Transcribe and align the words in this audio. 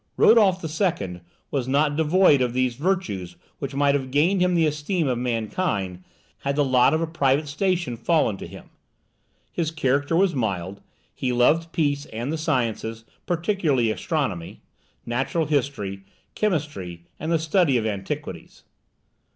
Rodolph 0.17 0.63
the 0.63 0.67
Second 0.67 1.21
was 1.51 1.67
not 1.67 1.95
devoid 1.95 2.41
of 2.41 2.53
those 2.55 2.73
virtues 2.73 3.35
which 3.59 3.75
might 3.75 3.93
have 3.93 4.09
gained 4.09 4.41
him 4.41 4.55
the 4.55 4.65
esteem 4.65 5.07
of 5.07 5.19
mankind, 5.19 6.03
had 6.39 6.55
the 6.55 6.63
lot 6.65 6.95
of 6.95 7.01
a 7.01 7.05
private 7.05 7.47
station 7.47 7.95
fallen 7.95 8.35
to 8.37 8.47
him. 8.47 8.71
His 9.51 9.69
character 9.69 10.15
was 10.15 10.33
mild, 10.33 10.81
he 11.13 11.31
loved 11.31 11.71
peace 11.71 12.07
and 12.07 12.33
the 12.33 12.37
sciences, 12.39 13.05
particularly 13.27 13.91
astronomy, 13.91 14.61
natural 15.05 15.45
history, 15.45 16.03
chemistry, 16.33 17.05
and 17.19 17.31
the 17.31 17.37
study 17.37 17.77
of 17.77 17.85
antiquities. 17.85 18.63